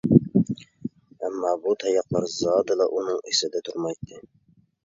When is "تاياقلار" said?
1.83-2.25